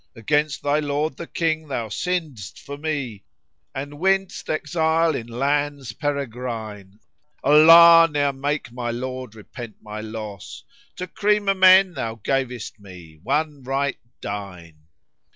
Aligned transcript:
Against 0.15 0.63
thy 0.63 0.79
lord 0.79 1.15
the 1.17 1.27
King 1.27 1.67
thou 1.67 1.87
sinn'dst 1.89 2.57
for 2.57 2.75
me, 2.75 3.23
* 3.47 3.75
And 3.75 3.99
winnedst 3.99 4.49
exile 4.49 5.13
in 5.13 5.27
lands 5.27 5.93
peregrine: 5.93 6.99
Allah 7.43 8.09
ne'er 8.11 8.33
make 8.33 8.71
my 8.71 8.89
lord 8.89 9.35
repent 9.35 9.75
my 9.79 9.99
loss 10.01 10.63
* 10.79 10.95
To 10.95 11.05
cream[FN#60] 11.05 11.51
o' 11.51 11.53
men 11.53 11.93
thou 11.93 12.15
gavest 12.15 12.79
me, 12.79 13.19
one 13.21 13.61
right 13.61 13.99
digne." 14.21 14.73